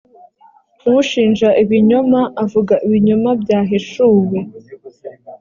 [0.95, 4.37] ushinja ibinyoma avuga ibinyoma byahishuwe.